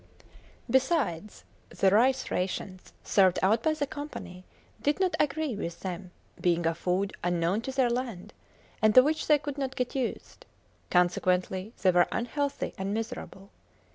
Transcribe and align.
Besides, 0.67 1.43
the 1.69 1.91
rice 1.91 2.31
rations 2.31 2.91
served 3.03 3.37
out 3.43 3.61
by 3.61 3.75
the 3.75 3.85
Company 3.85 4.43
did 4.81 4.99
not 4.99 5.13
agree 5.19 5.55
with 5.55 5.81
them, 5.81 6.09
being 6.41 6.65
a 6.65 6.73
food 6.73 7.13
unknown 7.23 7.61
to 7.61 7.71
their 7.71 7.91
land, 7.91 8.33
and 8.81 8.95
to 8.95 9.03
which 9.03 9.27
they 9.27 9.37
could 9.37 9.59
not 9.59 9.75
get 9.75 9.93
used. 9.93 10.47
Consequently 10.89 11.73
they 11.83 11.91
were 11.91 12.07
unhealthy 12.11 12.73
and 12.79 12.95
miserable. 12.95 13.51